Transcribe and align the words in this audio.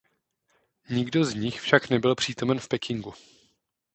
Nikdo 0.89 1.23
z 1.25 1.33
nich 1.35 1.61
však 1.61 1.89
nebyl 1.89 2.15
přítomen 2.15 2.59
v 2.59 2.67
Pekingu. 2.67 3.13